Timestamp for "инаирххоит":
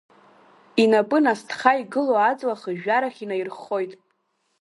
3.23-3.91